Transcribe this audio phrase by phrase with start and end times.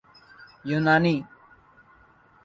[0.69, 1.27] یونانی